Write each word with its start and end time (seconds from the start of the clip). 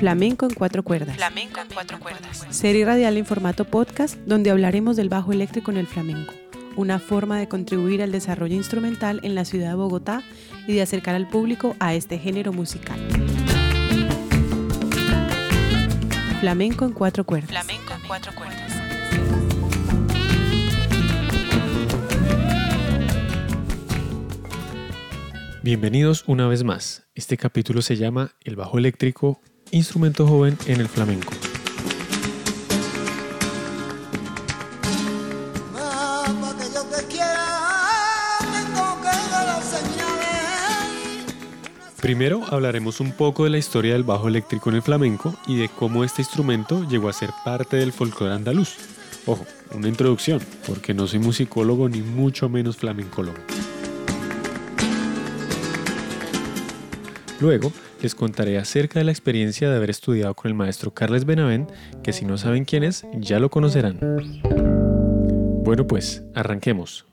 Flamenco 0.00 0.46
en 0.46 0.54
cuatro 0.54 0.82
cuerdas. 0.82 1.14
Flamenco 1.14 1.60
en 1.60 1.68
cuatro 1.68 2.00
cuerdas. 2.00 2.46
Serie 2.48 2.86
radial 2.86 3.18
en 3.18 3.26
formato 3.26 3.66
podcast 3.66 4.16
donde 4.24 4.48
hablaremos 4.50 4.96
del 4.96 5.10
bajo 5.10 5.30
eléctrico 5.30 5.70
en 5.70 5.76
el 5.76 5.86
flamenco, 5.86 6.32
una 6.74 6.98
forma 6.98 7.38
de 7.38 7.48
contribuir 7.48 8.02
al 8.02 8.10
desarrollo 8.10 8.54
instrumental 8.54 9.20
en 9.24 9.34
la 9.34 9.44
ciudad 9.44 9.68
de 9.68 9.74
Bogotá 9.74 10.22
y 10.66 10.72
de 10.72 10.80
acercar 10.80 11.16
al 11.16 11.28
público 11.28 11.76
a 11.80 11.92
este 11.92 12.18
género 12.18 12.50
musical. 12.54 12.98
Flamenco 16.40 16.86
en 16.86 16.92
cuatro 16.92 17.24
cuerdas. 17.24 17.50
Flamenco 17.50 17.92
en 17.92 18.08
cuatro 18.08 18.32
cuerdas. 18.34 18.72
Bienvenidos 25.62 26.24
una 26.26 26.48
vez 26.48 26.64
más. 26.64 27.06
Este 27.14 27.36
capítulo 27.36 27.82
se 27.82 27.96
llama 27.96 28.34
El 28.40 28.56
bajo 28.56 28.78
eléctrico, 28.78 29.42
instrumento 29.70 30.26
joven 30.26 30.56
en 30.66 30.80
el 30.80 30.88
flamenco. 30.88 31.32
Primero 42.00 42.42
hablaremos 42.50 42.98
un 43.00 43.12
poco 43.12 43.44
de 43.44 43.50
la 43.50 43.58
historia 43.58 43.92
del 43.92 44.04
bajo 44.04 44.26
eléctrico 44.26 44.70
en 44.70 44.76
el 44.76 44.82
flamenco 44.82 45.34
y 45.46 45.58
de 45.58 45.68
cómo 45.68 46.02
este 46.02 46.22
instrumento 46.22 46.88
llegó 46.88 47.08
a 47.08 47.12
ser 47.12 47.30
parte 47.44 47.76
del 47.76 47.92
folclore 47.92 48.34
andaluz. 48.34 48.76
Ojo, 49.26 49.46
una 49.74 49.86
introducción, 49.86 50.40
porque 50.66 50.94
no 50.94 51.06
soy 51.06 51.18
musicólogo 51.18 51.88
ni 51.88 52.00
mucho 52.00 52.48
menos 52.48 52.78
flamencólogo. 52.78 53.36
Luego 57.38 57.72
les 58.02 58.14
contaré 58.14 58.58
acerca 58.58 58.98
de 58.98 59.04
la 59.04 59.10
experiencia 59.10 59.68
de 59.68 59.76
haber 59.76 59.90
estudiado 59.90 60.34
con 60.34 60.48
el 60.48 60.54
maestro 60.54 60.92
Carles 60.92 61.24
Benavent, 61.24 61.70
que 62.02 62.12
si 62.12 62.24
no 62.24 62.38
saben 62.38 62.64
quién 62.64 62.82
es, 62.82 63.04
ya 63.14 63.38
lo 63.38 63.50
conocerán. 63.50 63.98
Bueno 65.62 65.86
pues, 65.86 66.22
arranquemos. 66.34 67.09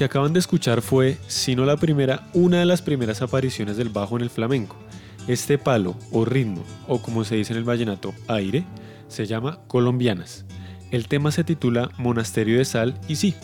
Que 0.00 0.04
acaban 0.06 0.32
de 0.32 0.38
escuchar 0.38 0.80
fue, 0.80 1.18
si 1.26 1.54
no 1.54 1.66
la 1.66 1.76
primera, 1.76 2.26
una 2.32 2.60
de 2.60 2.64
las 2.64 2.80
primeras 2.80 3.20
apariciones 3.20 3.76
del 3.76 3.90
bajo 3.90 4.16
en 4.16 4.22
el 4.22 4.30
flamenco. 4.30 4.76
Este 5.28 5.58
palo 5.58 5.94
o 6.10 6.24
ritmo, 6.24 6.64
o 6.88 7.02
como 7.02 7.22
se 7.22 7.36
dice 7.36 7.52
en 7.52 7.58
el 7.58 7.64
vallenato, 7.64 8.14
aire, 8.26 8.64
se 9.08 9.26
llama 9.26 9.58
colombianas. 9.66 10.46
El 10.90 11.06
tema 11.06 11.32
se 11.32 11.44
titula 11.44 11.90
Monasterio 11.98 12.56
de 12.56 12.64
Sal 12.64 12.98
y 13.08 13.16
sí, 13.16 13.34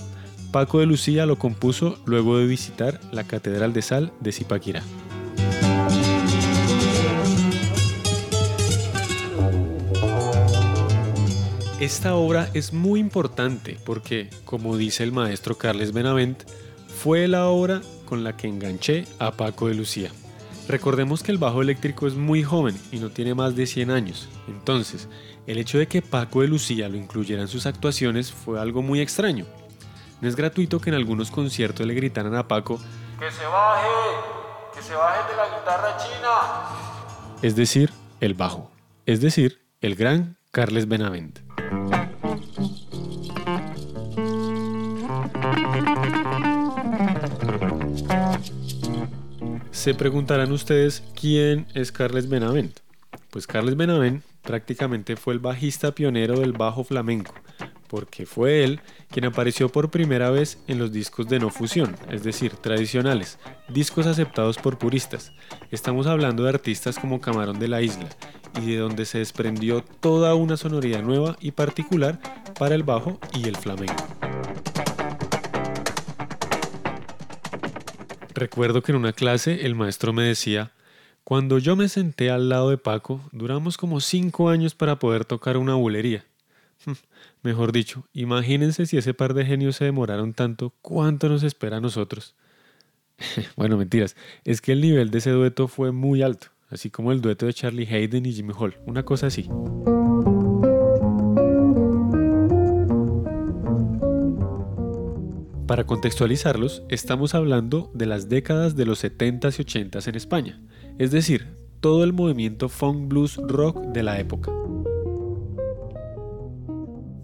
Paco 0.50 0.80
de 0.80 0.86
Lucía 0.86 1.26
lo 1.26 1.36
compuso 1.36 1.98
luego 2.06 2.38
de 2.38 2.46
visitar 2.46 3.00
la 3.12 3.24
Catedral 3.24 3.74
de 3.74 3.82
Sal 3.82 4.12
de 4.20 4.32
Zipaquirá. 4.32 4.82
Esta 11.80 12.14
obra 12.14 12.48
es 12.54 12.72
muy 12.72 13.00
importante 13.00 13.78
porque, 13.84 14.30
como 14.46 14.78
dice 14.78 15.02
el 15.02 15.12
maestro 15.12 15.58
Carles 15.58 15.92
Benavent, 15.92 16.42
fue 16.88 17.28
la 17.28 17.48
obra 17.48 17.82
con 18.06 18.24
la 18.24 18.34
que 18.34 18.48
enganché 18.48 19.04
a 19.18 19.32
Paco 19.32 19.68
de 19.68 19.74
Lucía. 19.74 20.10
Recordemos 20.68 21.22
que 21.22 21.32
el 21.32 21.38
bajo 21.38 21.60
eléctrico 21.60 22.06
es 22.06 22.14
muy 22.14 22.42
joven 22.42 22.80
y 22.90 22.98
no 22.98 23.10
tiene 23.10 23.34
más 23.34 23.56
de 23.56 23.66
100 23.66 23.90
años, 23.90 24.28
entonces 24.48 25.06
el 25.46 25.58
hecho 25.58 25.76
de 25.76 25.86
que 25.86 26.00
Paco 26.00 26.40
de 26.40 26.48
Lucía 26.48 26.88
lo 26.88 26.96
incluyera 26.96 27.42
en 27.42 27.48
sus 27.48 27.66
actuaciones 27.66 28.32
fue 28.32 28.58
algo 28.58 28.80
muy 28.80 29.00
extraño. 29.02 29.44
No 30.22 30.28
es 30.28 30.34
gratuito 30.34 30.80
que 30.80 30.88
en 30.88 30.96
algunos 30.96 31.30
conciertos 31.30 31.86
le 31.86 31.92
gritaran 31.92 32.34
a 32.36 32.48
Paco, 32.48 32.80
Que 33.20 33.30
se 33.30 33.44
baje, 33.44 33.88
que 34.74 34.82
se 34.82 34.94
baje 34.94 35.30
de 35.30 35.36
la 35.36 35.58
guitarra 35.58 35.96
china. 35.98 37.38
es 37.42 37.54
decir, 37.54 37.92
el 38.20 38.32
bajo, 38.32 38.70
es 39.04 39.20
decir, 39.20 39.60
el 39.82 39.94
gran 39.94 40.38
Carles 40.50 40.88
Benavent. 40.88 41.45
Se 49.86 49.94
preguntarán 49.94 50.50
ustedes 50.50 51.04
quién 51.14 51.68
es 51.72 51.92
Carles 51.92 52.28
Benavent. 52.28 52.80
Pues 53.30 53.46
Carles 53.46 53.76
Benavent 53.76 54.24
prácticamente 54.42 55.14
fue 55.14 55.32
el 55.32 55.38
bajista 55.38 55.92
pionero 55.92 56.40
del 56.40 56.54
bajo 56.54 56.82
flamenco, 56.82 57.32
porque 57.86 58.26
fue 58.26 58.64
él 58.64 58.80
quien 59.12 59.26
apareció 59.26 59.68
por 59.68 59.92
primera 59.92 60.30
vez 60.30 60.58
en 60.66 60.80
los 60.80 60.90
discos 60.90 61.28
de 61.28 61.38
no 61.38 61.50
fusión, 61.50 61.94
es 62.10 62.24
decir, 62.24 62.56
tradicionales, 62.56 63.38
discos 63.68 64.06
aceptados 64.06 64.58
por 64.58 64.76
puristas. 64.76 65.30
Estamos 65.70 66.08
hablando 66.08 66.42
de 66.42 66.48
artistas 66.48 66.98
como 66.98 67.20
Camarón 67.20 67.60
de 67.60 67.68
la 67.68 67.80
Isla, 67.80 68.08
y 68.60 68.72
de 68.72 68.78
donde 68.78 69.04
se 69.04 69.18
desprendió 69.18 69.84
toda 70.00 70.34
una 70.34 70.56
sonoridad 70.56 71.04
nueva 71.04 71.36
y 71.40 71.52
particular 71.52 72.18
para 72.58 72.74
el 72.74 72.82
bajo 72.82 73.20
y 73.32 73.46
el 73.46 73.54
flamenco. 73.54 74.04
Recuerdo 78.36 78.82
que 78.82 78.92
en 78.92 78.98
una 78.98 79.14
clase 79.14 79.64
el 79.64 79.74
maestro 79.74 80.12
me 80.12 80.22
decía, 80.22 80.72
cuando 81.24 81.56
yo 81.56 81.74
me 81.74 81.88
senté 81.88 82.30
al 82.30 82.50
lado 82.50 82.68
de 82.68 82.76
Paco, 82.76 83.22
duramos 83.32 83.78
como 83.78 83.98
cinco 84.02 84.50
años 84.50 84.74
para 84.74 84.98
poder 84.98 85.24
tocar 85.24 85.56
una 85.56 85.74
bulería. 85.74 86.26
Mejor 87.42 87.72
dicho, 87.72 88.04
imagínense 88.12 88.84
si 88.84 88.98
ese 88.98 89.14
par 89.14 89.32
de 89.32 89.46
genios 89.46 89.76
se 89.76 89.86
demoraron 89.86 90.34
tanto, 90.34 90.74
¿cuánto 90.82 91.30
nos 91.30 91.44
espera 91.44 91.78
a 91.78 91.80
nosotros? 91.80 92.34
bueno, 93.56 93.78
mentiras, 93.78 94.16
es 94.44 94.60
que 94.60 94.72
el 94.72 94.82
nivel 94.82 95.10
de 95.10 95.16
ese 95.16 95.30
dueto 95.30 95.66
fue 95.66 95.90
muy 95.90 96.20
alto, 96.20 96.48
así 96.68 96.90
como 96.90 97.12
el 97.12 97.22
dueto 97.22 97.46
de 97.46 97.54
Charlie 97.54 97.88
Hayden 97.88 98.26
y 98.26 98.34
Jimmy 98.34 98.52
Hall, 98.54 98.76
una 98.84 99.02
cosa 99.02 99.28
así. 99.28 99.48
Para 105.66 105.84
contextualizarlos, 105.84 106.84
estamos 106.88 107.34
hablando 107.34 107.90
de 107.92 108.06
las 108.06 108.28
décadas 108.28 108.76
de 108.76 108.86
los 108.86 109.02
70s 109.02 109.58
y 109.58 109.64
80s 109.64 110.06
en 110.06 110.14
España, 110.14 110.60
es 110.96 111.10
decir, 111.10 111.48
todo 111.80 112.04
el 112.04 112.12
movimiento 112.12 112.68
funk 112.68 113.08
blues 113.08 113.36
rock 113.36 113.80
de 113.86 114.04
la 114.04 114.20
época. 114.20 114.52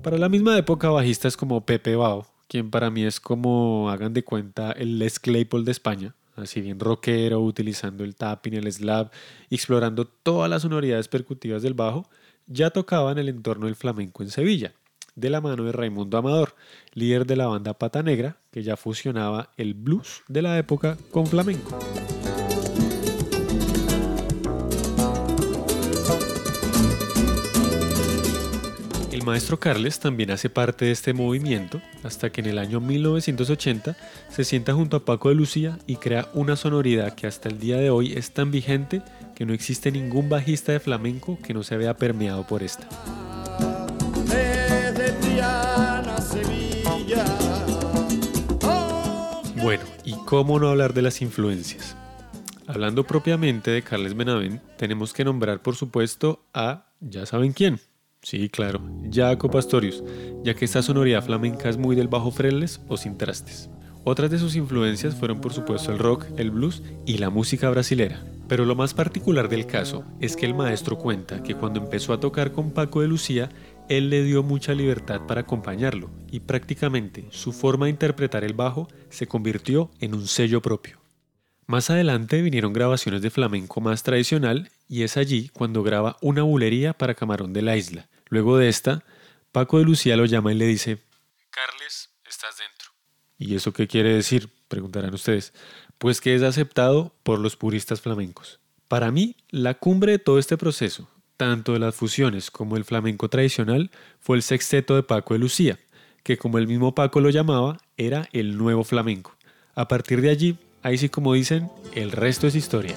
Para 0.03 0.19
la 0.19 0.28
misma 0.28 0.58
época, 0.58 0.91
bajistas 0.91 1.36
como 1.36 1.64
Pepe 1.64 1.94
Bao, 1.94 2.26
quien 2.48 2.72
para 2.72 2.91
mí 2.91 3.04
es 3.04 3.20
como, 3.20 3.88
hagan 3.91 4.12
de 4.12 4.25
cuenta, 4.25 4.72
el 4.72 4.98
Les 4.98 5.20
Claypool 5.20 5.64
de 5.64 5.70
España, 5.70 6.16
así 6.34 6.60
bien 6.60 6.80
rockero, 6.80 7.41
utilizando 7.41 8.03
el 8.03 8.16
tapping, 8.16 8.54
el 8.54 8.72
slap, 8.72 9.12
y 9.50 9.54
explorando 9.54 10.04
todas 10.04 10.50
las 10.50 10.62
sonoridades 10.62 11.06
percutivas 11.06 11.62
del 11.62 11.74
bajo, 11.74 12.10
ya 12.48 12.70
tocaban 12.70 13.19
el 13.19 13.28
entorno 13.28 13.66
del 13.66 13.76
flamenco 13.76 14.24
en 14.24 14.30
Sevilla, 14.30 14.74
de 15.15 15.31
la 15.31 15.41
mano 15.41 15.65
de 15.65 15.73
Raimundo 15.73 16.19
Amador, 16.19 16.55
líder 16.95 17.27
de 17.27 17.37
la 17.37 17.47
banda 17.47 17.75
Pata 17.75 18.03
Negra, 18.03 18.37
que 18.50 18.62
ya 18.62 18.77
fusionaba 18.77 19.50
el 19.56 19.75
blues 19.75 20.23
de 20.28 20.43
la 20.43 20.59
época 20.59 20.97
con 21.11 21.27
flamenco. 21.27 21.78
El 29.22 29.27
maestro 29.27 29.60
Carles 29.60 30.01
también 30.01 30.33
hace 30.33 30.51
parte 30.51 30.86
de 30.86 30.91
este 30.91 31.13
movimiento 31.13 31.81
hasta 32.03 32.31
que 32.31 32.41
en 32.41 32.48
el 32.48 32.59
año 32.59 32.81
1980 32.81 33.97
se 34.28 34.42
sienta 34.42 34.75
junto 34.75 34.97
a 34.97 35.04
Paco 35.04 35.28
de 35.28 35.36
Lucía 35.36 35.78
y 35.86 35.95
crea 35.95 36.28
una 36.34 36.57
sonoridad 36.57 37.15
que 37.15 37.28
hasta 37.28 37.48
el 37.48 37.60
día 37.60 37.77
de 37.77 37.91
hoy 37.91 38.15
es 38.15 38.33
tan 38.33 38.51
vigente 38.51 39.01
que 39.36 39.47
no 39.47 39.53
existe 39.53 39.92
ningún 39.92 40.28
bajista 40.28 40.72
de 40.72 40.81
flamenco 40.81 41.39
que 41.41 41.54
no 41.54 41.63
se 41.63 41.77
vea 41.77 41.97
permeado 41.97 42.45
por 42.48 42.65
esta. 42.65 42.89
Cómo 50.33 50.59
no 50.59 50.71
hablar 50.71 50.95
de 50.95 51.03
las 51.03 51.21
influencias? 51.21 51.95
Hablando 52.67 53.05
propiamente 53.05 53.71
de 53.71 53.83
Carles 53.83 54.17
Benavent, 54.17 54.63
tenemos 54.79 55.13
que 55.13 55.27
nombrar 55.27 55.61
por 55.61 55.77
supuesto 55.77 56.47
a, 56.55 56.87
ya 57.01 57.27
saben 57.27 57.53
quién. 57.53 57.81
Sí, 58.23 58.49
claro, 58.49 58.81
Jaco 59.13 59.51
Pastorius, 59.51 60.03
ya 60.43 60.55
que 60.55 60.65
esta 60.65 60.81
sonoridad 60.81 61.23
flamenca 61.23 61.69
es 61.69 61.77
muy 61.77 61.95
del 61.95 62.09
bajo 62.09 62.31
fretless 62.31 62.81
o 62.89 62.97
sin 62.97 63.19
trastes. 63.19 63.69
Otras 64.05 64.31
de 64.31 64.39
sus 64.39 64.57
influencias 64.57 65.15
fueron 65.15 65.43
por 65.43 65.53
supuesto 65.53 65.93
el 65.93 65.99
rock, 65.99 66.25
el 66.39 66.51
blues 66.51 66.83
y 67.05 67.19
la 67.19 67.29
música 67.29 67.69
brasilera. 67.69 68.25
Pero 68.49 68.65
lo 68.65 68.75
más 68.75 68.95
particular 68.95 69.51
del 69.51 69.67
caso 69.67 70.03
es 70.19 70.34
que 70.34 70.47
el 70.47 70.55
maestro 70.55 70.97
cuenta 70.97 71.43
que 71.43 71.55
cuando 71.55 71.79
empezó 71.79 72.15
a 72.15 72.21
tocar 72.21 72.53
con 72.53 72.71
Paco 72.71 73.03
de 73.03 73.09
Lucía, 73.09 73.51
él 73.97 74.10
le 74.10 74.22
dio 74.22 74.42
mucha 74.42 74.74
libertad 74.74 75.22
para 75.27 75.42
acompañarlo 75.42 76.10
y 76.30 76.41
prácticamente 76.41 77.27
su 77.30 77.53
forma 77.53 77.86
de 77.86 77.91
interpretar 77.91 78.44
el 78.44 78.54
bajo 78.54 78.89
se 79.10 79.27
convirtió 79.27 79.91
en 80.00 80.15
un 80.15 80.27
sello 80.27 80.62
propio. 80.62 81.00
Más 81.66 81.91
adelante 81.91 82.42
vinieron 82.42 82.72
grabaciones 82.72 83.22
de 83.22 83.30
flamenco 83.30 83.80
más 83.80 84.03
tradicional 84.03 84.71
y 84.89 85.03
es 85.03 85.16
allí 85.16 85.48
cuando 85.50 85.83
graba 85.83 86.16
una 86.21 86.42
bulería 86.42 86.92
para 86.92 87.15
Camarón 87.15 87.53
de 87.53 87.62
la 87.62 87.77
Isla. 87.77 88.09
Luego 88.28 88.59
de 88.59 88.68
esta, 88.68 89.04
Paco 89.53 89.78
de 89.78 89.84
Lucía 89.84 90.16
lo 90.16 90.24
llama 90.24 90.53
y 90.53 90.56
le 90.56 90.66
dice, 90.66 90.98
Carles, 91.50 92.10
estás 92.28 92.56
dentro. 92.59 92.92
¿Y 93.38 93.54
eso 93.54 93.72
qué 93.72 93.86
quiere 93.86 94.15
decir? 94.15 94.48
Preguntarán 94.68 95.15
ustedes. 95.15 95.53
Pues 95.98 96.21
que 96.21 96.34
es 96.34 96.42
aceptado 96.42 97.15
por 97.22 97.38
los 97.38 97.56
puristas 97.56 98.00
flamencos. 98.00 98.60
Para 98.88 99.10
mí, 99.10 99.36
la 99.50 99.74
cumbre 99.74 100.12
de 100.12 100.18
todo 100.18 100.38
este 100.38 100.56
proceso, 100.56 101.09
tanto 101.37 101.73
de 101.73 101.79
las 101.79 101.95
fusiones 101.95 102.51
como 102.51 102.77
el 102.77 102.84
flamenco 102.84 103.29
tradicional, 103.29 103.91
fue 104.21 104.37
el 104.37 104.43
sexteto 104.43 104.95
de 104.95 105.03
Paco 105.03 105.34
de 105.34 105.41
Lucía, 105.41 105.79
que 106.23 106.39
como 106.39 106.59
el 106.59 106.69
mismo 106.69 106.95
Paco 106.95 107.21
lo 107.21 107.31
llamaba, 107.31 107.79
era 107.97 108.29
el 108.33 108.57
nuevo 108.57 108.84
flamenco. 108.84 109.37
A 109.75 109.89
partir 109.89 110.21
de 110.21 110.31
allí, 110.31 110.57
ahí 110.83 110.99
sí 110.99 111.09
como 111.09 111.34
dicen, 111.34 111.71
el 111.95 112.13
resto 112.13 112.47
es 112.47 112.55
historia. 112.55 112.95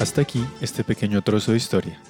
Hasta 0.00 0.20
aquí 0.20 0.44
este 0.60 0.84
pequeño 0.84 1.22
trozo 1.22 1.52
de 1.52 1.58
historia. 1.58 2.00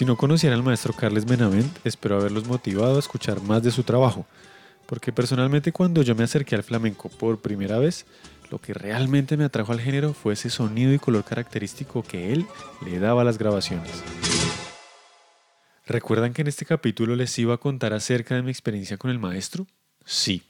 Si 0.00 0.06
no 0.06 0.16
conocieran 0.16 0.58
al 0.58 0.64
maestro 0.64 0.94
Carles 0.94 1.26
Benavent, 1.26 1.76
espero 1.84 2.18
haberlos 2.18 2.46
motivado 2.46 2.96
a 2.96 3.00
escuchar 3.00 3.42
más 3.42 3.62
de 3.62 3.70
su 3.70 3.82
trabajo, 3.82 4.24
porque 4.86 5.12
personalmente 5.12 5.72
cuando 5.72 6.00
yo 6.00 6.14
me 6.14 6.24
acerqué 6.24 6.54
al 6.54 6.62
flamenco 6.62 7.10
por 7.10 7.42
primera 7.42 7.78
vez, 7.78 8.06
lo 8.50 8.58
que 8.58 8.72
realmente 8.72 9.36
me 9.36 9.44
atrajo 9.44 9.72
al 9.72 9.80
género 9.82 10.14
fue 10.14 10.32
ese 10.32 10.48
sonido 10.48 10.94
y 10.94 10.98
color 10.98 11.24
característico 11.24 12.02
que 12.02 12.32
él 12.32 12.46
le 12.82 12.98
daba 12.98 13.20
a 13.20 13.24
las 13.26 13.36
grabaciones. 13.36 13.90
¿Recuerdan 15.84 16.32
que 16.32 16.40
en 16.40 16.48
este 16.48 16.64
capítulo 16.64 17.14
les 17.14 17.38
iba 17.38 17.52
a 17.52 17.58
contar 17.58 17.92
acerca 17.92 18.34
de 18.34 18.40
mi 18.40 18.50
experiencia 18.50 18.96
con 18.96 19.10
el 19.10 19.18
maestro? 19.18 19.66
Sí, 20.06 20.44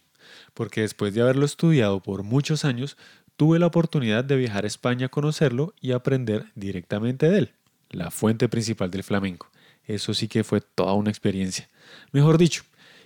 porque 0.54 0.82
después 0.82 1.12
de 1.12 1.22
haberlo 1.22 1.44
estudiado 1.44 2.00
por 2.00 2.22
muchos 2.22 2.64
años, 2.64 2.96
tuve 3.36 3.58
la 3.58 3.66
oportunidad 3.66 4.22
de 4.22 4.36
viajar 4.36 4.62
a 4.62 4.68
España 4.68 5.06
a 5.06 5.08
conocerlo 5.10 5.74
y 5.80 5.90
aprender 5.90 6.52
directamente 6.54 7.28
de 7.28 7.38
él, 7.38 7.54
la 7.90 8.10
fuente 8.10 8.48
principal 8.48 8.90
del 8.90 9.02
flamenco. 9.02 9.50
Eso 9.86 10.14
sí 10.14 10.28
que 10.28 10.44
fue 10.44 10.60
toda 10.60 10.94
una 10.94 11.10
experiencia. 11.10 11.68
Mejor 12.12 12.38
dicho, 12.38 12.62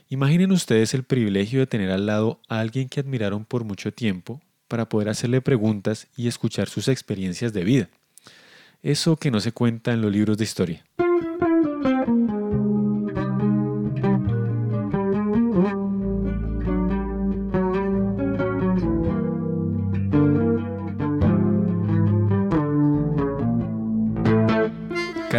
imaginen 0.08 0.52
ustedes 0.52 0.94
el 0.94 1.04
privilegio 1.04 1.60
de 1.60 1.66
tener 1.66 1.90
al 1.90 2.06
lado 2.06 2.40
a 2.48 2.60
alguien 2.60 2.88
que 2.88 3.00
admiraron 3.00 3.44
por 3.44 3.64
mucho 3.64 3.92
tiempo 3.92 4.40
para 4.68 4.88
poder 4.88 5.08
hacerle 5.08 5.40
preguntas 5.40 6.08
y 6.16 6.28
escuchar 6.28 6.68
sus 6.68 6.88
experiencias 6.88 7.52
de 7.52 7.64
vida. 7.64 7.88
Eso 8.82 9.16
que 9.16 9.30
no 9.30 9.40
se 9.40 9.52
cuenta 9.52 9.92
en 9.92 10.02
los 10.02 10.12
libros 10.12 10.36
de 10.36 10.44
historia. 10.44 10.84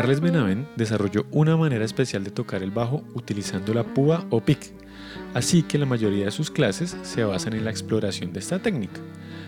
Carles 0.06 0.22
Benavent 0.22 0.68
desarrolló 0.76 1.26
una 1.32 1.58
manera 1.58 1.84
especial 1.84 2.24
de 2.24 2.30
tocar 2.30 2.62
el 2.62 2.70
bajo 2.70 3.04
utilizando 3.16 3.74
la 3.74 3.84
púa 3.84 4.24
o 4.30 4.40
pick, 4.40 4.72
así 5.34 5.64
que 5.64 5.80
la 5.80 5.88
mayoría 5.88 6.26
de 6.26 6.32
sus 6.32 6.52
clases 6.52 6.96
se 7.02 7.24
basan 7.24 7.54
en 7.54 7.66
la 7.66 7.72
exploración 7.72 8.32
de 8.32 8.40
esta 8.40 8.60
técnica. 8.60 9.02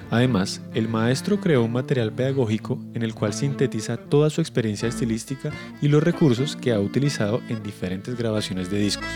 Además, 0.10 0.64
el 0.74 0.88
maestro 0.88 1.40
creó 1.40 1.64
un 1.64 1.74
material 1.74 2.12
pedagógico 2.12 2.80
en 2.96 3.04
el 3.04 3.14
cual 3.14 3.34
sintetiza 3.34 3.98
toda 3.98 4.32
su 4.32 4.42
experiencia 4.42 4.90
estilística 4.90 5.52
y 5.80 5.90
los 5.90 6.02
recursos 6.02 6.56
que 6.56 6.74
ha 6.74 6.80
utilizado 6.80 7.40
en 7.50 7.62
diferentes 7.62 8.18
grabaciones 8.18 8.72
de 8.72 8.80
discos. 8.80 9.08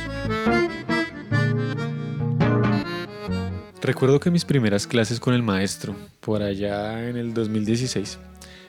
Recuerdo 3.81 4.19
que 4.19 4.29
mis 4.29 4.45
primeras 4.45 4.85
clases 4.85 5.19
con 5.19 5.33
el 5.33 5.41
maestro, 5.41 5.95
por 6.19 6.43
allá 6.43 7.09
en 7.09 7.17
el 7.17 7.33
2016, 7.33 8.19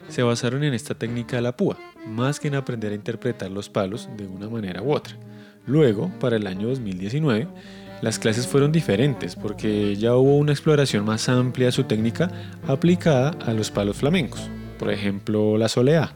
se 0.09 0.23
basaron 0.23 0.65
en 0.65 0.75
esta 0.75 0.95
técnica 0.95 1.37
de 1.37 1.43
la 1.43 1.57
púa, 1.57 1.79
más 2.07 2.41
que 2.41 2.49
en 2.49 2.55
aprender 2.55 2.93
a 2.93 2.97
interpretar 2.97 3.51
los 3.51 3.69
palos 3.69 4.09
de 4.17 4.27
una 4.27 4.49
manera 4.49 4.83
u 4.83 4.93
otra. 4.93 5.17
Luego, 5.67 6.11
para 6.19 6.37
el 6.37 6.47
año 6.47 6.69
2019, 6.69 7.47
las 8.03 8.19
clases 8.19 8.49
fueron 8.49 8.73
diferentes 8.73 9.37
porque 9.37 9.95
ya 9.97 10.17
hubo 10.17 10.37
una 10.37 10.53
exploración 10.53 11.05
más 11.05 11.29
amplia 11.29 11.67
de 11.67 11.73
su 11.73 11.85
técnica 11.85 12.31
aplicada 12.67 13.31
a 13.47 13.53
los 13.53 13.71
palos 13.71 13.97
flamencos, 13.97 14.51
por 14.79 14.91
ejemplo 14.91 15.57
la 15.57 15.69
soleá. 15.69 16.13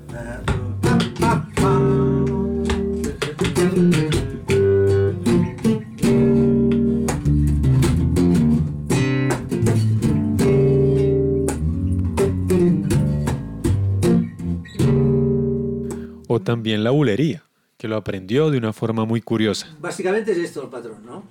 También 16.46 16.84
la 16.84 16.92
bulería, 16.92 17.42
que 17.76 17.88
lo 17.88 17.96
aprendió 17.96 18.52
de 18.52 18.58
una 18.58 18.72
forma 18.72 19.04
muy 19.04 19.20
curiosa. 19.20 19.66
Básicamente 19.80 20.30
es 20.30 20.38
esto 20.38 20.62
el 20.62 20.68
patrón, 20.68 21.04
¿no? 21.04 21.24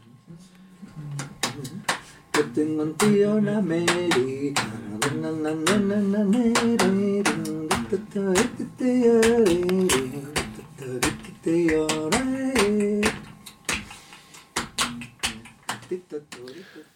Yo 2.33 2.45
tengo 2.53 2.83
un 2.83 2.95
tío 2.95 3.37
en 3.37 3.47
América. 3.47 4.61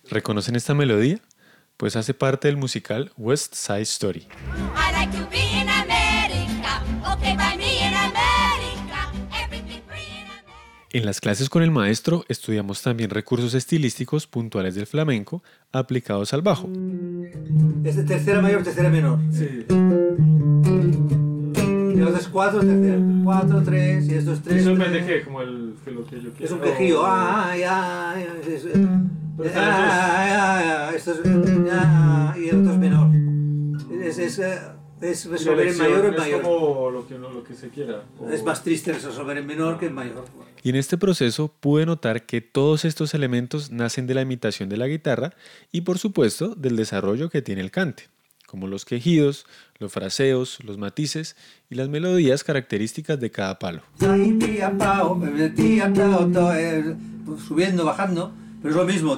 ¿Reconocen 0.09 0.57
esta 0.57 0.73
melodía? 0.73 1.21
Pues 1.77 1.95
hace 1.95 2.13
parte 2.13 2.49
del 2.49 2.57
musical 2.57 3.13
West 3.15 3.53
Side 3.55 3.83
Story. 3.83 4.27
I 4.75 4.91
like 4.91 5.28
En 10.91 11.05
las 11.05 11.21
clases 11.21 11.49
con 11.49 11.61
el 11.61 11.69
maestro 11.69 12.25
estudiamos 12.29 12.81
también 12.81 13.11
recursos 13.11 13.53
estilísticos 13.53 14.25
puntuales 14.25 14.73
del 14.73 14.87
flamenco 14.87 15.43
aplicados 15.71 16.33
al 16.33 16.41
bajo. 16.41 16.67
Es 17.83 18.03
tercera 18.07 18.41
mayor, 18.41 18.63
tercera 18.63 18.89
menor. 18.89 19.19
Sí. 19.31 19.65
Y 21.93 21.97
los 22.01 22.19
es 22.19 22.27
cuatro, 22.29 22.61
tercera. 22.61 22.97
Cuatro, 23.23 23.61
tres, 23.63 24.07
y 24.09 24.15
estos 24.15 24.41
tres. 24.41 24.61
Eso 24.61 24.75
depende 24.75 25.05
que 25.05 25.21
como 25.23 25.41
el 25.41 25.75
que 25.85 25.91
lo 25.91 26.05
que 26.05 26.15
yo 26.21 26.31
quiero. 26.31 26.45
Es 26.45 26.51
un 26.51 26.59
quejío. 26.61 27.01
Ay, 27.05 27.61
ay, 27.63 28.25
ay. 28.33 28.53
es- 28.53 28.65
ay, 28.65 29.51
ay, 29.55 30.65
ay, 30.89 30.95
Esto 30.95 31.11
es. 31.11 31.19
ay, 31.71 32.41
y 32.45 32.49
el 32.49 32.61
otro 32.61 32.73
es 32.73 32.79
menor. 32.79 33.09
Es, 34.03 34.17
es, 34.17 34.39
eh, 34.39 34.57
es 35.01 35.25
resolver 35.25 35.67
en 35.67 35.77
mayor 35.77 36.05
o 36.05 36.07
en 36.09 36.13
es 36.13 36.19
mayor. 36.19 36.41
como 36.41 36.91
lo 36.91 37.07
que, 37.07 37.15
uno- 37.15 37.29
lo 37.31 37.43
que 37.43 37.53
se 37.53 37.69
quiera. 37.69 38.03
O- 38.19 38.29
Es 38.29 38.43
más 38.43 38.63
triste 38.63 38.93
resolver 38.93 39.37
en 39.37 39.45
menor 39.47 39.79
que 39.79 39.85
en 39.87 39.93
mayor. 39.93 40.25
Y 40.63 40.69
en 40.69 40.75
este 40.75 40.97
proceso 40.97 41.47
pude 41.59 41.85
notar 41.85 42.25
que 42.25 42.41
todos 42.41 42.83
estos 42.85 43.13
elementos 43.13 43.71
nacen 43.71 44.07
de 44.07 44.13
la 44.13 44.21
imitación 44.21 44.67
de 44.69 44.77
la 44.77 44.87
guitarra 44.87 45.33
y 45.71 45.81
por 45.81 45.97
supuesto 45.99 46.53
del 46.55 46.75
desarrollo 46.75 47.29
que 47.29 47.41
tiene 47.41 47.61
el 47.61 47.71
cante, 47.71 48.03
como 48.45 48.67
los 48.67 48.83
quejidos, 48.83 49.45
los 49.79 49.91
fraseos, 49.93 50.57
los 50.65 50.77
matices 50.77 51.37
y 51.69 51.75
las 51.75 51.87
melodías 51.87 52.43
características 52.43 53.19
de 53.19 53.31
cada 53.31 53.57
palo. 53.57 53.81
Eh, 54.01 54.37
eh, 56.57 56.95
subiendo, 57.47 57.85
bajando, 57.85 58.33
pero 58.61 58.71
es 58.71 58.75
lo 58.75 58.85
mismo. 58.85 59.17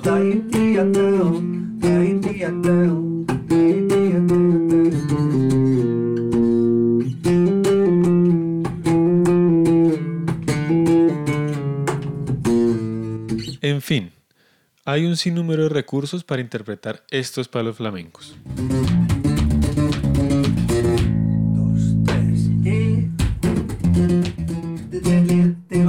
En 13.64 13.82
fin, 13.82 14.12
hay 14.86 15.06
un 15.06 15.16
sinnúmero 15.16 15.64
de 15.64 15.70
recursos 15.70 16.24
para 16.24 16.42
interpretar 16.42 17.04
estos 17.12 17.48
palos 17.48 17.78
flamencos. 17.78 18.36
Dos, 21.54 21.96
tres, 22.06 22.50
y... 22.64 23.12
Te 24.90 25.82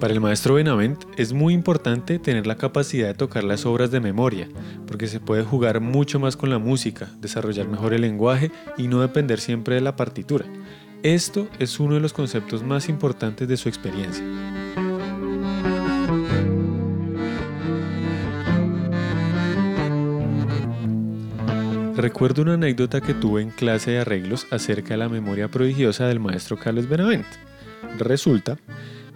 Para 0.00 0.14
el 0.14 0.20
maestro 0.22 0.54
Benavent 0.54 1.04
es 1.18 1.34
muy 1.34 1.52
importante 1.52 2.18
tener 2.18 2.46
la 2.46 2.56
capacidad 2.56 3.08
de 3.08 3.14
tocar 3.14 3.44
las 3.44 3.66
obras 3.66 3.90
de 3.90 4.00
memoria, 4.00 4.48
porque 4.86 5.06
se 5.06 5.20
puede 5.20 5.42
jugar 5.42 5.82
mucho 5.82 6.18
más 6.18 6.38
con 6.38 6.48
la 6.48 6.58
música, 6.58 7.10
desarrollar 7.20 7.68
mejor 7.68 7.92
el 7.92 8.00
lenguaje 8.00 8.50
y 8.78 8.88
no 8.88 9.02
depender 9.02 9.40
siempre 9.40 9.74
de 9.74 9.82
la 9.82 9.96
partitura. 9.96 10.46
Esto 11.02 11.48
es 11.58 11.78
uno 11.80 11.96
de 11.96 12.00
los 12.00 12.14
conceptos 12.14 12.62
más 12.62 12.88
importantes 12.88 13.46
de 13.46 13.58
su 13.58 13.68
experiencia. 13.68 14.24
Recuerdo 21.94 22.40
una 22.40 22.54
anécdota 22.54 23.02
que 23.02 23.12
tuve 23.12 23.42
en 23.42 23.50
clase 23.50 23.90
de 23.90 23.98
arreglos 23.98 24.46
acerca 24.50 24.94
de 24.94 24.98
la 24.98 25.10
memoria 25.10 25.48
prodigiosa 25.48 26.06
del 26.06 26.20
maestro 26.20 26.56
Carlos 26.56 26.88
Benavent. 26.88 27.26
Resulta 27.98 28.56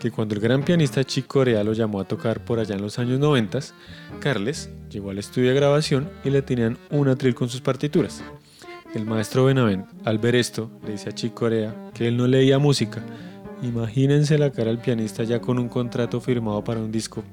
que 0.05 0.11
cuando 0.11 0.35
el 0.35 0.43
gran 0.43 0.63
pianista 0.63 1.03
Chick 1.03 1.27
Corea 1.27 1.65
lo 1.65 1.73
llamó 1.73 1.99
a 1.99 2.05
tocar 2.05 2.45
por 2.45 2.59
allá 2.59 2.75
en 2.75 2.83
los 2.83 2.99
años 2.99 3.19
90, 3.19 3.59
Carles 4.21 4.69
llegó 4.91 5.09
al 5.09 5.17
estudio 5.17 5.49
de 5.49 5.55
grabación 5.55 6.11
y 6.23 6.29
le 6.29 6.43
tenían 6.43 6.77
un 6.91 7.09
atril 7.09 7.35
con 7.35 7.49
sus 7.49 7.63
partituras. 7.63 8.23
El 8.95 9.07
maestro 9.07 9.47
Benavent, 9.47 9.87
al 10.05 10.19
ver 10.19 10.35
esto, 10.35 10.71
le 10.85 10.93
dice 10.93 11.09
a 11.09 11.13
Chick 11.13 11.33
Corea 11.33 11.91
que 11.95 12.07
él 12.07 12.19
no 12.19 12.27
leía 12.27 12.59
música. 12.59 13.03
Imagínense 13.63 14.37
la 14.37 14.53
cara 14.53 14.69
del 14.69 14.79
pianista 14.79 15.25
ya 15.25 15.41
con 15.41 15.59
un 15.59 15.71
contrato 15.71 16.21
firmado 16.21 16.63
para 16.63 16.81
un 16.81 16.93
disco. 16.93 17.25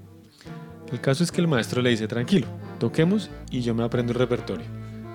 El 0.93 1.01
caso 1.01 1.25
es 1.25 1.31
que 1.33 1.41
el 1.41 1.49
maestro 1.49 1.81
le 1.81 1.89
dice 1.89 2.07
tranquilo, 2.07 2.47
toquemos 2.79 3.29
y 3.49 3.59
yo 3.59 3.75
me 3.75 3.83
aprendo 3.83 4.13
el 4.13 4.19
repertorio. 4.19 4.67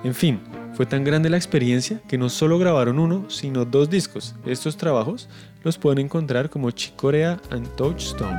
En 0.05 0.15
fin, 0.15 0.41
fue 0.77 0.85
tan 0.85 1.05
grande 1.05 1.31
la 1.31 1.39
experiencia 1.39 2.03
que 2.07 2.19
no 2.19 2.29
solo 2.29 2.59
grabaron 2.59 2.99
uno, 2.99 3.31
sino 3.31 3.65
dos 3.65 3.89
discos. 3.89 4.35
Estos 4.45 4.77
trabajos 4.77 5.27
los 5.65 5.79
pueden 5.79 6.01
encontrar 6.01 6.51
como 6.51 6.71
Chick 6.71 6.95
Corea 6.97 7.41
and 7.49 7.67
Touchstone. 7.77 8.39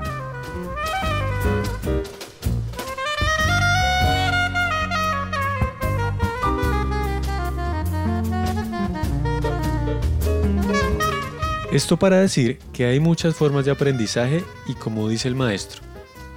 Esto 11.71 11.97
para 11.97 12.19
decir 12.19 12.59
que 12.71 12.85
hay 12.85 12.99
muchas 12.99 13.35
formas 13.35 13.65
de 13.65 13.71
aprendizaje 13.71 14.43
y 14.67 14.75
como 14.75 15.09
dice 15.09 15.27
el 15.27 15.33
maestro, 15.33 15.81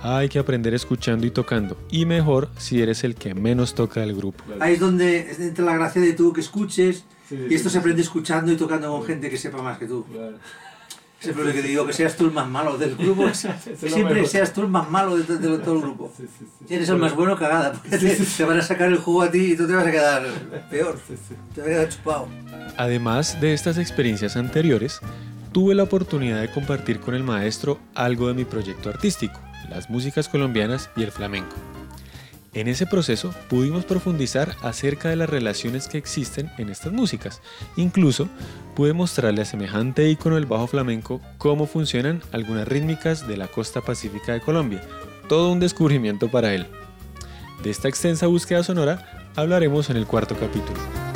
hay 0.03 0.29
que 0.29 0.39
aprender 0.39 0.75
escuchando 0.75 1.27
y 1.27 1.31
tocando, 1.31 1.77
y 1.91 2.07
mejor 2.07 2.49
si 2.57 2.81
eres 2.81 3.05
el 3.05 3.15
que 3.15 3.35
menos 3.35 3.75
toca 3.75 4.01
del 4.01 4.15
grupo. 4.17 4.43
Ahí 4.61 4.75
es 4.75 4.81
donde 4.81 5.31
entra 5.39 5.65
la 5.65 5.75
gracia 5.77 6.01
de 6.03 6.13
tú 6.13 6.33
que 6.33 6.41
escuches 6.41 7.05
Sí, 7.29 7.37
y 7.49 7.55
esto 7.55 7.69
sí, 7.69 7.75
se 7.75 7.79
aprende 7.79 8.03
escuchando 8.03 8.51
y 8.51 8.57
tocando 8.57 8.91
con 8.91 9.05
gente 9.07 9.31
que 9.31 9.37
sepa 9.39 9.63
más 9.63 9.79
que 9.79 9.87
tú. 9.87 10.05
Claro. 10.11 10.37
Siempre 11.21 11.45
lo 11.45 11.53
que 11.53 11.63
digo, 11.63 11.87
que 11.87 11.93
seas 11.93 12.17
tú 12.17 12.25
el 12.25 12.33
más 12.33 12.49
malo 12.49 12.77
del 12.79 12.97
grupo, 12.97 13.25
que 13.25 13.31
es 13.31 13.47
siempre 13.93 14.27
seas 14.27 14.53
tú 14.55 14.63
el 14.63 14.69
más 14.69 14.91
malo 14.91 15.17
de, 15.19 15.23
de- 15.37 15.49
de 15.49 15.59
todo 15.59 15.75
el 15.77 15.81
grupo. 15.83 16.11
Sí, 16.17 16.25
sí, 16.27 16.45
sí. 16.59 16.65
Si 16.67 16.75
eres 16.75 16.89
el 16.89 16.97
más 16.97 17.15
bueno, 17.15 17.37
cagada, 17.37 17.73
porque 17.73 17.99
te, 17.99 18.17
te 18.17 18.45
van 18.45 18.59
a 18.59 18.63
sacar 18.63 18.89
el 18.89 18.97
jugo 18.97 19.23
a 19.23 19.31
ti 19.31 19.53
y 19.53 19.57
tú 19.57 19.67
te 19.67 19.75
vas 19.75 19.87
a 19.87 19.91
quedar 19.93 20.23
peor, 20.71 20.99
Sí, 21.07 21.15
sí. 21.29 21.35
te 21.55 21.61
vas 21.61 21.69
a 21.69 21.73
quedar 21.73 21.89
chupado. 21.91 22.29
Además 22.79 23.39
de 23.41 23.53
estas 23.53 23.77
experiencias 23.79 24.37
anteriores, 24.37 24.99
tuve 25.53 25.75
la 25.75 25.83
oportunidad 25.83 26.41
de 26.41 26.51
compartir 26.51 26.99
con 27.01 27.15
el 27.15 27.23
maestro 27.23 27.79
algo 27.95 28.27
de 28.29 28.35
mi 28.35 28.45
proyecto 28.47 28.89
artístico, 28.89 29.39
las 29.69 29.91
músicas 29.91 30.29
colombianas 30.29 30.91
y 30.97 31.03
el 31.03 31.13
flamenco. 31.13 31.55
En 32.53 32.67
ese 32.67 32.85
proceso 32.85 33.33
pudimos 33.49 33.85
profundizar 33.85 34.57
acerca 34.63 35.09
de 35.09 35.17
las 35.17 35.31
relaciones 35.31 35.87
que 35.87 35.99
existen 35.99 36.51
en 36.59 36.69
estas 36.69 36.93
músicas. 36.93 37.41
Incluso 37.77 38.29
pude 38.75 38.93
mostrarle 38.93 39.43
a 39.43 39.45
semejante 39.45 40.09
ícono 40.09 40.35
del 40.35 40.47
bajo 40.47 40.67
flamenco 40.67 41.21
cómo 41.39 41.67
funcionan 41.67 42.23
algunas 42.33 42.67
rítmicas 42.67 43.29
de 43.29 43.37
la 43.37 43.47
costa 43.47 43.83
pacífica 43.83 44.33
de 44.33 44.41
Colombia. 44.41 44.83
Todo 45.29 45.53
un 45.53 45.61
descubrimiento 45.61 46.29
para 46.29 46.53
él. 46.53 46.67
De 47.63 47.71
esta 47.71 47.89
extensa 47.89 48.27
búsqueda 48.27 48.65
sonora 48.65 49.31
hablaremos 49.37 49.89
en 49.91 49.97
el 49.97 50.07
cuarto 50.07 50.35
capítulo. 50.35 51.10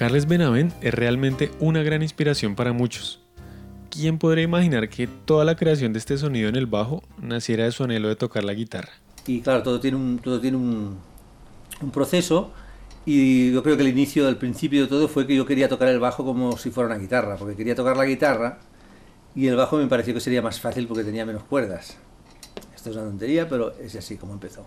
Carles 0.00 0.26
Benavent 0.26 0.72
es 0.82 0.94
realmente 0.94 1.50
una 1.60 1.82
gran 1.82 2.00
inspiración 2.00 2.56
para 2.56 2.72
muchos. 2.72 3.20
¿Quién 3.90 4.16
podría 4.16 4.44
imaginar 4.44 4.88
que 4.88 5.06
toda 5.06 5.44
la 5.44 5.56
creación 5.56 5.92
de 5.92 5.98
este 5.98 6.16
sonido 6.16 6.48
en 6.48 6.56
el 6.56 6.64
bajo 6.64 7.02
naciera 7.20 7.64
de 7.64 7.72
su 7.72 7.84
anhelo 7.84 8.08
de 8.08 8.16
tocar 8.16 8.42
la 8.42 8.54
guitarra? 8.54 8.88
Y 9.26 9.42
claro, 9.42 9.62
todo 9.62 9.78
tiene 9.78 9.98
un, 9.98 10.18
todo 10.18 10.40
tiene 10.40 10.56
un, 10.56 10.96
proceso 11.92 12.50
y 13.04 13.52
yo 13.52 13.62
creo 13.62 13.76
que 13.76 13.82
el 13.82 13.90
inicio, 13.90 14.26
el 14.26 14.38
principio 14.38 14.80
de 14.80 14.88
todo 14.88 15.06
fue 15.06 15.26
que 15.26 15.36
yo 15.36 15.44
quería 15.44 15.68
tocar 15.68 15.88
el 15.88 16.00
bajo 16.00 16.24
como 16.24 16.56
si 16.56 16.70
fuera 16.70 16.86
una 16.88 16.98
guitarra, 16.98 17.36
porque 17.36 17.54
quería 17.54 17.74
tocar 17.74 17.98
la 17.98 18.06
guitarra 18.06 18.58
y 19.34 19.48
el 19.48 19.56
bajo 19.56 19.76
me 19.76 19.86
pareció 19.86 20.14
que 20.14 20.20
sería 20.20 20.40
más 20.40 20.60
fácil 20.60 20.86
porque 20.86 21.04
tenía 21.04 21.26
menos 21.26 21.42
cuerdas. 21.42 21.98
Esto 22.74 22.88
es 22.88 22.96
una 22.96 23.04
tontería, 23.04 23.50
pero 23.50 23.74
es 23.74 23.94
así 23.96 24.16
como 24.16 24.32
empezó. 24.32 24.66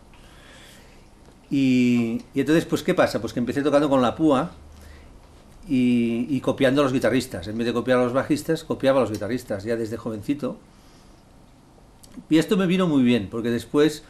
Y, 1.50 2.22
y 2.36 2.42
entonces, 2.42 2.66
pues, 2.66 2.84
¿qué 2.84 2.94
pasa? 2.94 3.20
Pues 3.20 3.34
que 3.34 3.40
empecé 3.40 3.64
tocando 3.64 3.90
con 3.90 4.00
la 4.00 4.14
púa 4.14 4.52
y, 5.68 6.40
copiando 6.42 6.82
a 6.82 6.84
los 6.86 6.94
guitarristas. 6.94 7.48
En 7.48 7.58
vez 7.58 7.68
de 7.68 7.74
copiar 7.74 8.00
a 8.00 8.04
los 8.04 8.14
bajistas, 8.14 8.64
copiaba 8.64 9.00
a 9.00 9.02
los 9.04 9.12
guitarristas, 9.12 9.64
ya 9.64 9.76
desde 9.76 9.98
jovencito. 9.98 10.58
Y 12.30 12.38
esto 12.38 12.58
me 12.58 12.68
vino 12.68 12.88
muy 12.88 13.04
bien, 13.04 13.28
porque 13.30 13.50
después, 13.50 14.04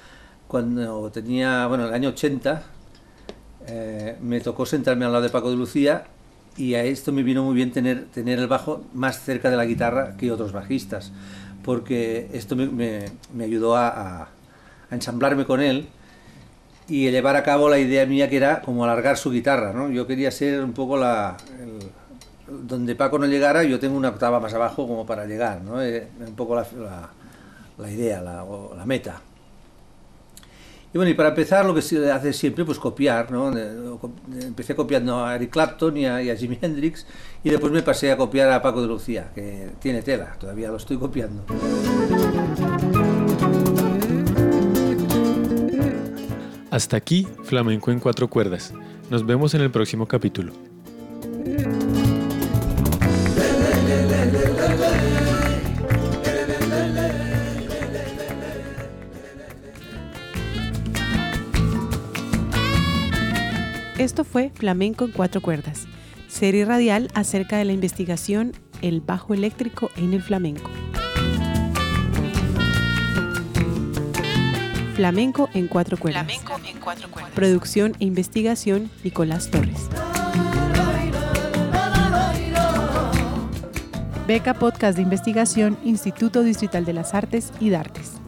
cuando 0.47 1.09
tenía, 1.11 1.67
bueno, 1.67 1.87
el 1.87 1.93
año 1.93 2.09
80, 2.09 2.63
eh, 3.67 4.17
me 4.21 4.39
tocó 4.41 4.65
sentarme 4.65 5.05
al 5.05 5.11
lado 5.11 5.23
de 5.23 5.29
Paco 5.29 5.49
de 5.49 5.55
Lucía 5.55 6.05
y 6.57 6.75
a 6.75 6.83
esto 6.83 7.11
me 7.11 7.23
vino 7.23 7.43
muy 7.43 7.55
bien 7.55 7.71
tener, 7.71 8.05
tener 8.13 8.39
el 8.39 8.47
bajo 8.47 8.83
más 8.93 9.21
cerca 9.23 9.49
de 9.49 9.57
la 9.57 9.65
guitarra 9.65 10.15
que 10.17 10.31
otros 10.31 10.51
bajistas, 10.51 11.11
porque 11.63 12.29
esto 12.33 12.55
me, 12.55 12.67
me- 12.67 13.05
me 13.33 13.45
ayudó 13.45 13.75
a, 13.75 13.87
a- 13.87 14.21
a 14.89 14.95
ensamblarme 14.95 15.45
con 15.45 15.61
él 15.61 15.87
y 16.87 17.09
llevar 17.09 17.35
a 17.35 17.43
cabo 17.43 17.69
la 17.69 17.79
idea 17.79 18.05
mía 18.05 18.29
que 18.29 18.37
era 18.37 18.61
como 18.61 18.83
alargar 18.83 19.17
su 19.17 19.31
guitarra, 19.31 19.71
¿no? 19.73 19.89
Yo 19.89 20.05
quería 20.05 20.31
ser 20.31 20.63
un 20.63 20.73
poco 20.73 20.97
la... 20.97 21.37
donde 22.47 22.95
Paco 22.95 23.17
no 23.19 23.25
llegara, 23.25 23.63
yo 23.63 23.79
tengo 23.79 23.95
una 23.97 24.09
octava 24.09 24.39
más 24.39 24.53
abajo 24.53 24.87
como 24.87 25.05
para 25.05 25.25
llegar, 25.25 25.61
¿no? 25.61 25.81
Eh, 25.81 26.07
un 26.25 26.35
poco 26.35 26.55
la, 26.55 26.65
la- 27.77 27.91
idea, 27.91 28.21
la, 28.21 28.45
la 28.77 28.85
meta. 28.85 29.21
Y 30.93 30.97
bueno, 30.97 31.09
y 31.09 31.15
para 31.15 31.29
empezar, 31.29 31.65
lo 31.65 31.73
que 31.73 31.81
se 31.81 32.11
hace 32.11 32.33
siempre, 32.33 32.63
pues 32.65 32.77
copiar, 32.77 33.31
¿no? 33.31 33.51
Empecé 34.41 34.75
copiando 34.75 35.25
a 35.25 35.35
Eric 35.35 35.49
Clapton 35.49 35.97
y 35.97 36.05
a, 36.05 36.21
y 36.21 36.29
a 36.29 36.35
Jimi 36.35 36.59
Hendrix, 36.61 37.07
y 37.43 37.49
después 37.49 37.71
me 37.73 37.81
pasé 37.81 38.11
a 38.11 38.17
copiar 38.17 38.51
a 38.51 38.61
Paco 38.61 38.79
de 38.81 38.87
Lucía, 38.87 39.31
que 39.33 39.71
tiene 39.79 40.03
tela, 40.03 40.35
todavía 40.39 40.69
lo 40.69 40.77
estoy 40.77 40.97
copiando. 40.97 41.43
Hasta 46.73 46.97
aquí, 46.97 47.27
Flamenco 47.43 47.91
en 47.91 47.99
cuatro 47.99 48.27
cuerdas. 48.27 48.73
Nos 49.11 49.23
vemos 49.23 49.53
en 49.53 49.61
el 49.61 49.69
próximo 49.69 50.07
capítulo. 50.07 50.53
Esto 63.99 64.23
fue 64.23 64.49
Flamenco 64.49 65.05
en 65.05 65.11
cuatro 65.11 65.41
cuerdas, 65.41 65.85
serie 66.27 66.65
radial 66.65 67.09
acerca 67.13 67.57
de 67.57 67.65
la 67.65 67.73
investigación 67.73 68.53
El 68.81 69.01
bajo 69.01 69.35
eléctrico 69.35 69.91
en 69.95 70.13
el 70.13 70.23
flamenco. 70.23 70.71
Flamenco 74.93 75.49
en 75.55 75.67
cuatro 75.67 75.97
cuerdas. 75.97 76.25
Flamenco 76.25 76.59
en 76.67 76.79
cuatro 76.79 77.09
cuerdas. 77.09 77.33
Producción 77.33 77.93
e 77.99 78.05
investigación 78.05 78.91
Nicolás 79.03 79.49
Torres. 79.49 79.89
Beca 84.27 84.53
Podcast 84.53 84.95
de 84.95 85.01
Investigación 85.01 85.77
Instituto 85.83 86.43
Distrital 86.43 86.85
de 86.85 86.93
las 86.93 87.13
Artes 87.13 87.51
y 87.59 87.71
Dartes. 87.71 88.22